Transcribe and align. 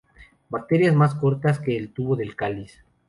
Brácteas 0.49 0.95
más 0.95 1.13
cortas 1.13 1.59
que 1.59 1.77
el 1.77 1.93
tubo 1.93 2.15
del 2.15 2.35
cáliz. 2.35 2.81